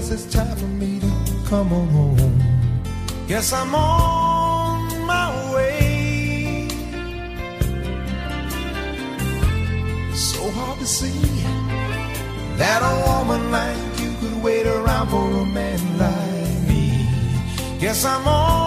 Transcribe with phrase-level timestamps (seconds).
[0.00, 1.06] Guess it's time for me to
[1.46, 2.42] come home.
[3.28, 6.68] Guess I'm on my way.
[10.14, 11.20] So hard to see
[12.56, 17.06] that a woman like you could wait around for a man like me.
[17.78, 18.59] Guess I'm on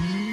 [0.00, 0.27] Mm-hmm.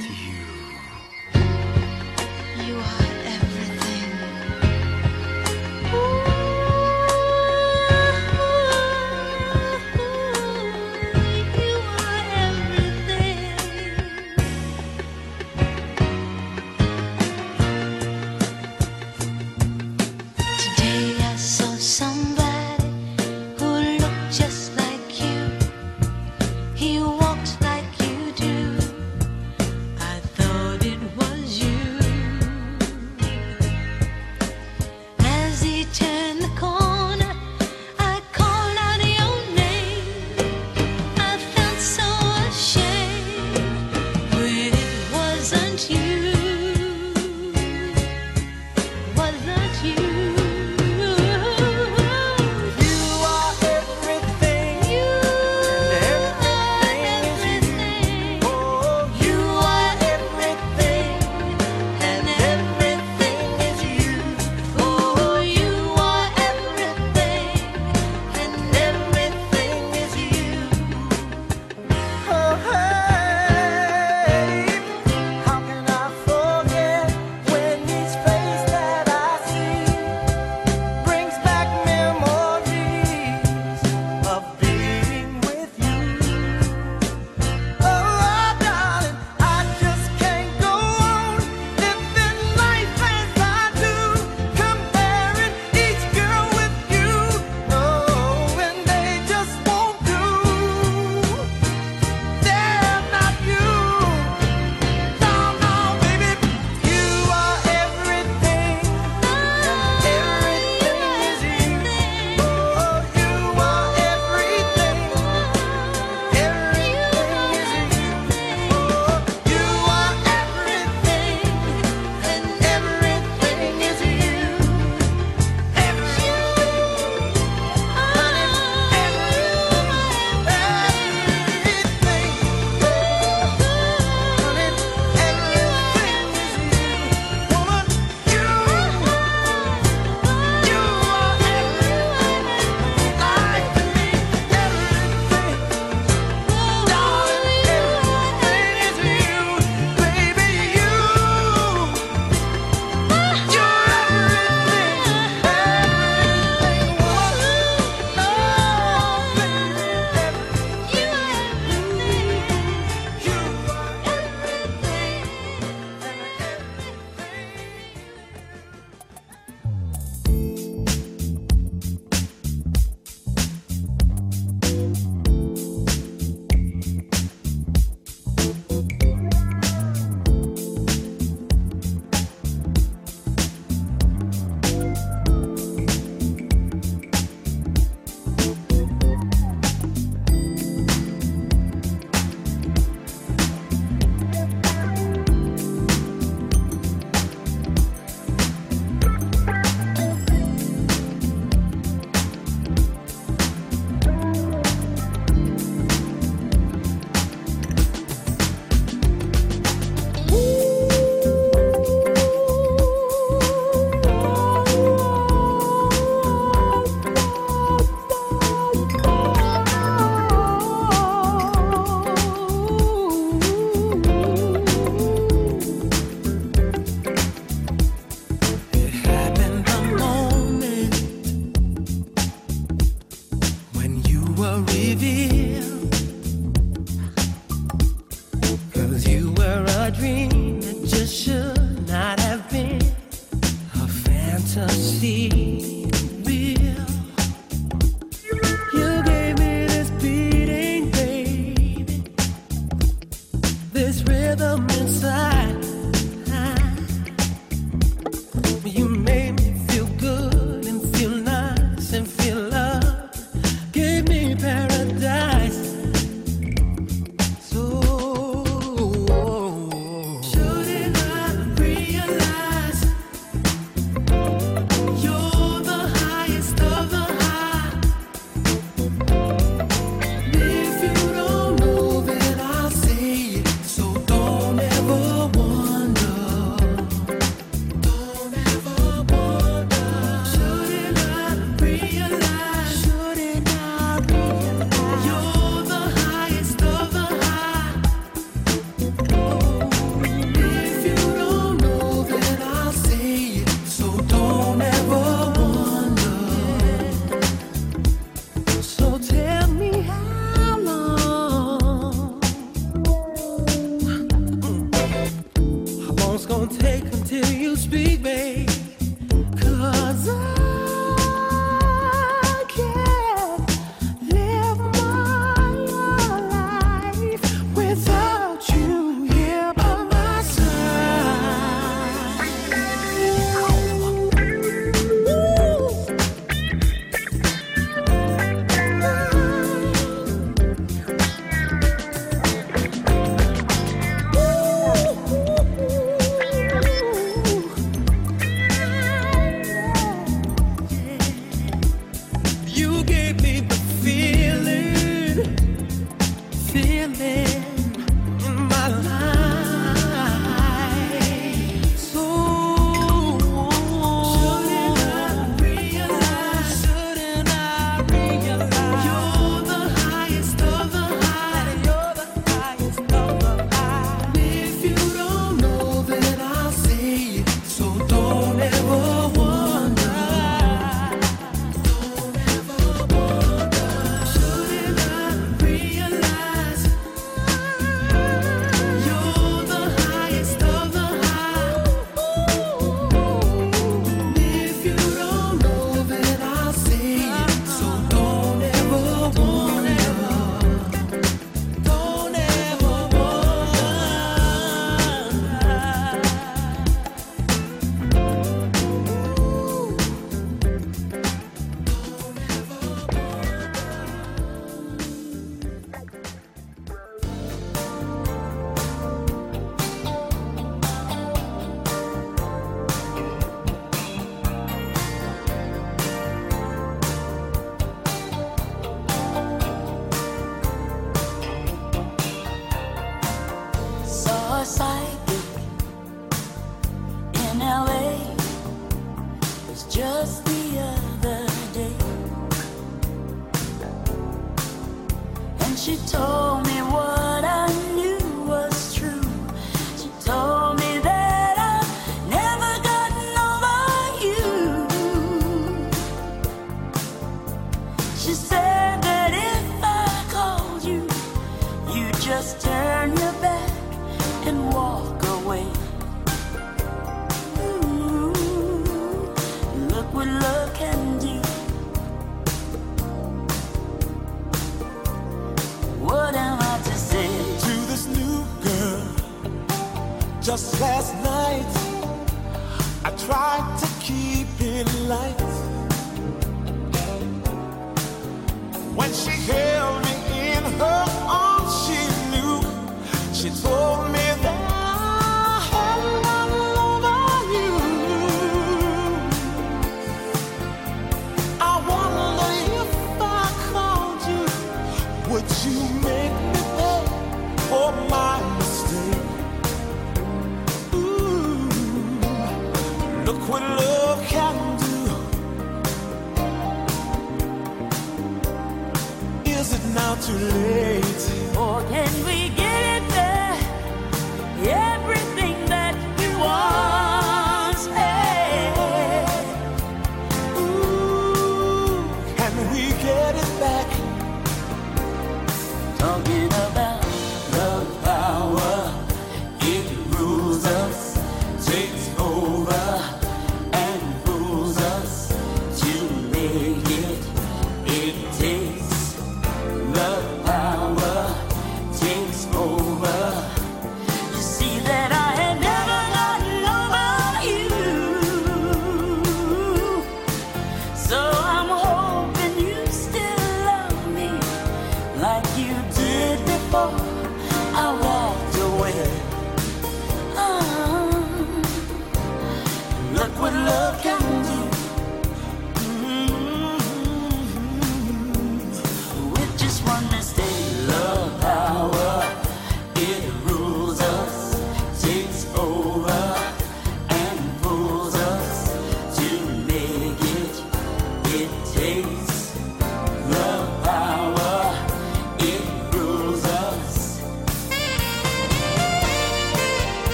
[520.05, 520.74] Too late?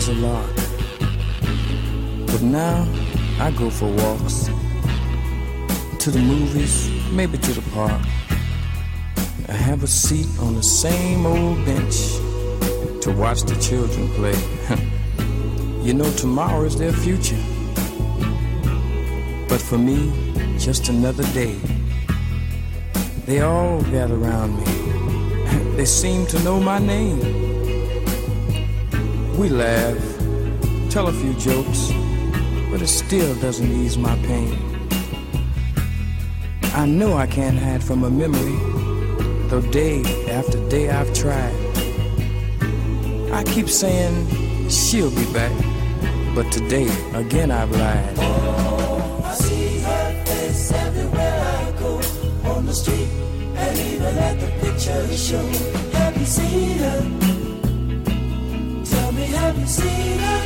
[0.00, 0.56] as a lark.
[2.26, 2.88] But now
[3.38, 4.46] I go for walks
[6.02, 8.00] to the movies, maybe to the park.
[9.48, 11.96] I have a seat on the same old bench
[13.02, 14.38] to watch the children play.
[15.86, 17.42] you know, tomorrow is their future.
[19.50, 19.98] But for me,
[20.58, 21.56] just another day.
[23.26, 25.76] They all gather around me.
[25.76, 27.39] they seem to know my name.
[29.40, 29.96] We laugh,
[30.90, 31.90] tell a few jokes,
[32.70, 34.52] but it still doesn't ease my pain.
[36.74, 38.58] I know I can't hide from a memory,
[39.48, 41.54] though day after day I've tried.
[43.32, 45.56] I keep saying she'll be back,
[46.34, 48.14] but today again I've lied.
[48.18, 52.02] Oh, I see her face everywhere I go,
[52.50, 53.08] on the street
[53.56, 55.46] and even at the picture show.
[55.96, 56.89] Have you seen her?
[59.70, 60.39] See the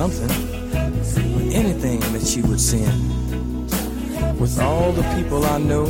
[0.00, 0.30] something,
[1.36, 2.98] on anything that you would send.
[4.40, 5.84] With all the people I know,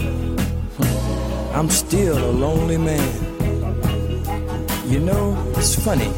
[1.54, 3.08] I'm still a lonely man.
[4.88, 5.24] You know,
[5.56, 6.10] it's funny.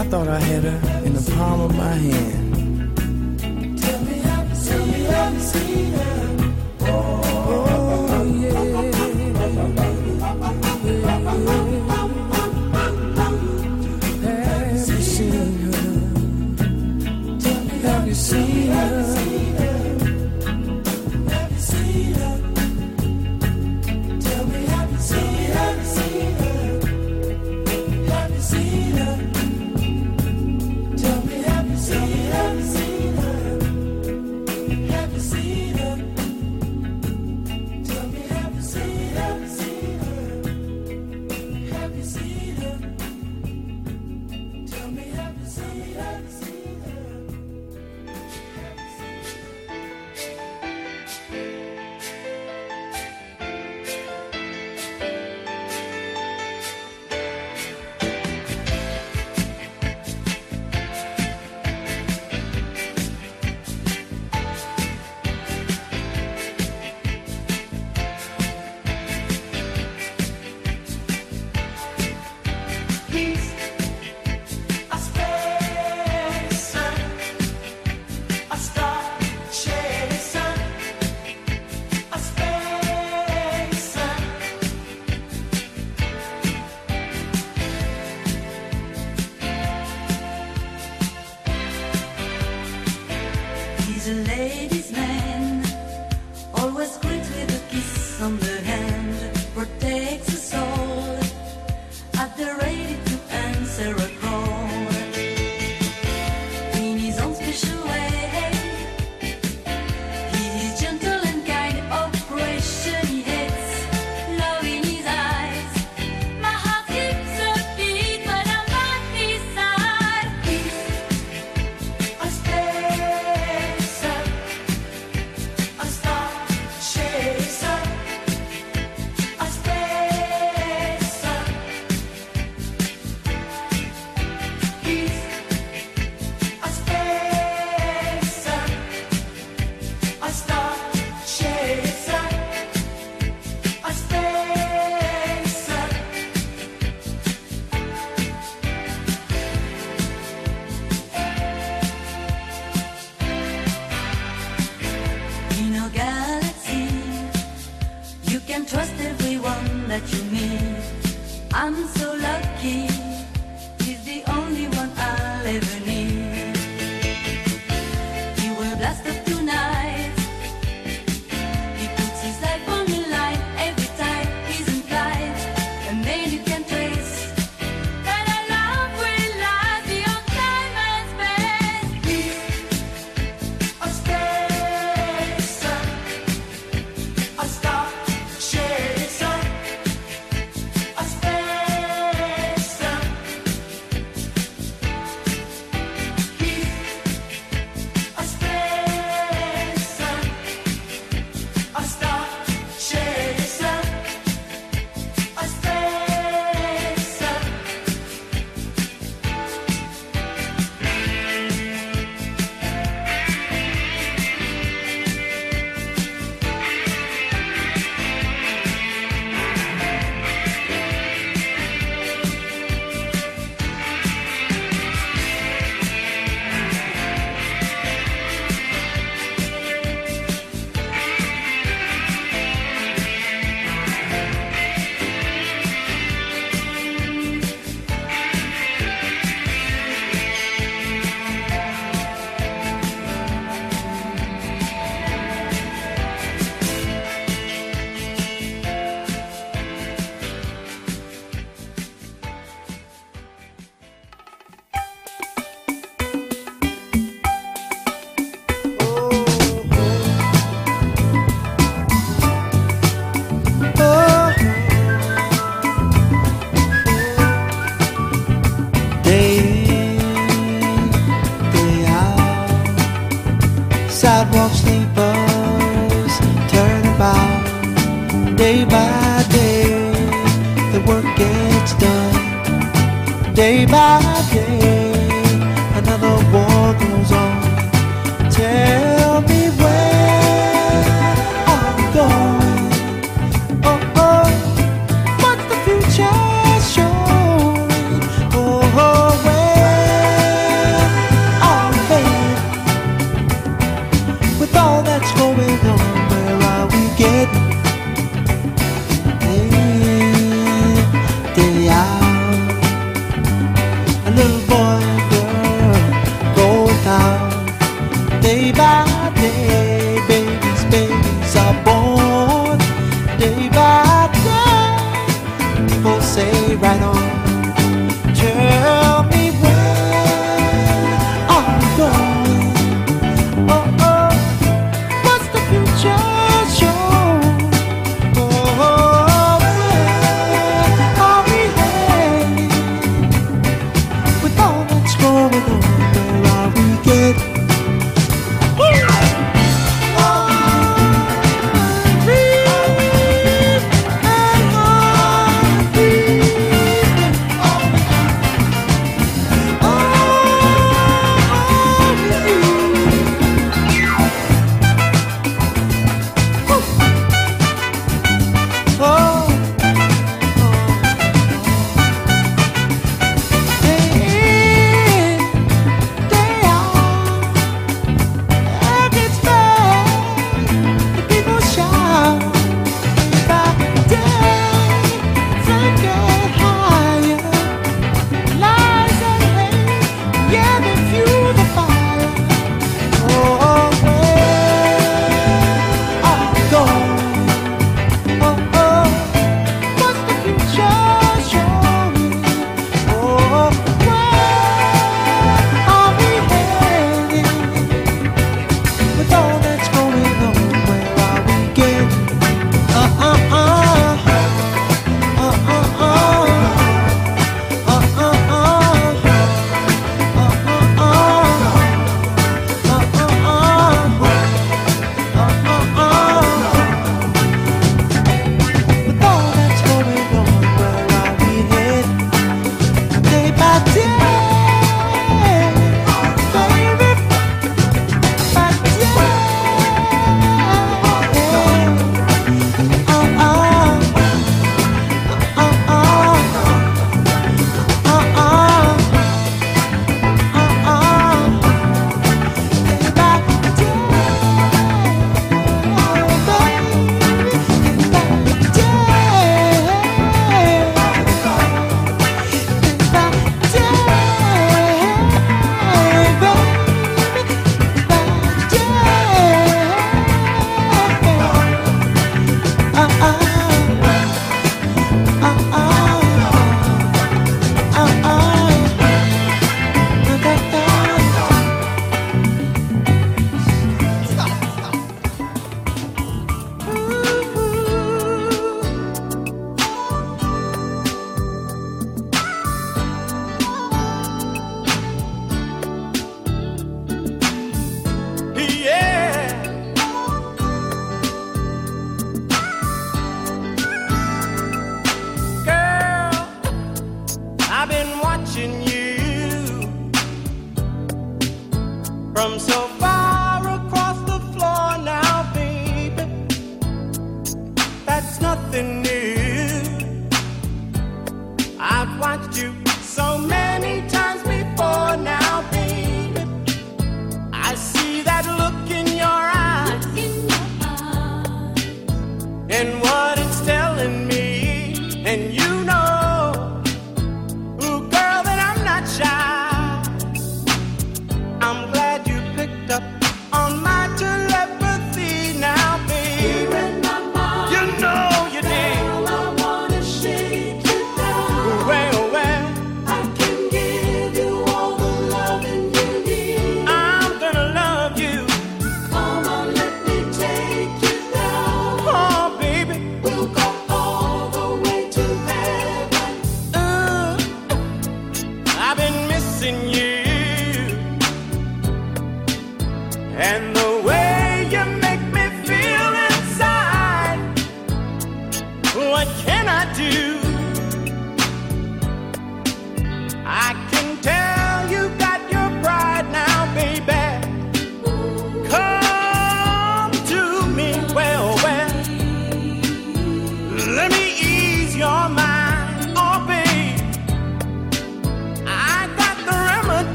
[0.00, 2.41] I thought I had her in the palm of my hand.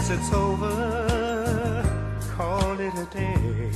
[0.00, 1.84] guess it's over.
[2.36, 3.70] Call it a day.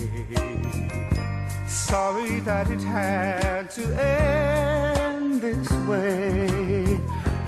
[1.66, 6.98] Sorry that it had to end this way.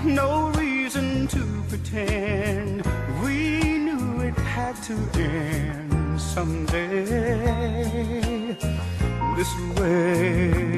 [0.05, 2.83] No reason to pretend.
[3.23, 7.05] We knew it had to end someday.
[9.37, 10.77] This way.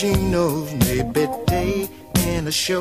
[0.00, 1.86] Gino's, maybe day
[2.26, 2.80] in a show.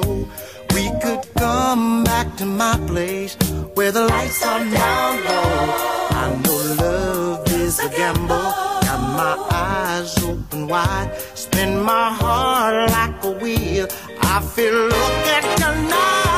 [0.74, 3.36] We could come back to my place
[3.74, 5.76] where the lights are down low.
[6.12, 8.54] I know love is a gamble.
[8.88, 11.12] Got my eyes open wide.
[11.34, 13.88] Spin my heart like a wheel.
[14.22, 16.29] I feel look at your night.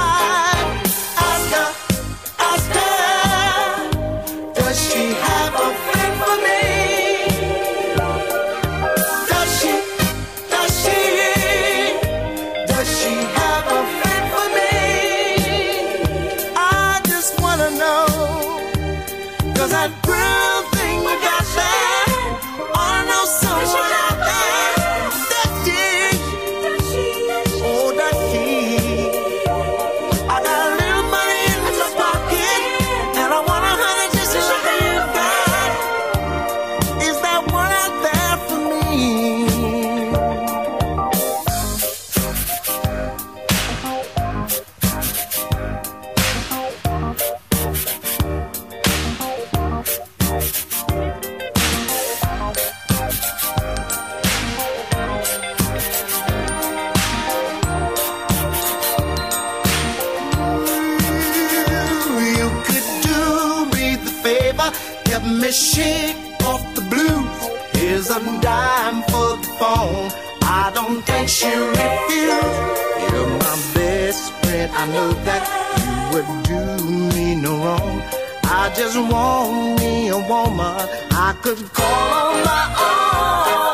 [78.64, 83.71] I just want me a woman I could call on my own.